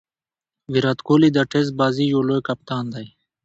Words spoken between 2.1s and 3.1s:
یو لوی کپتان دئ.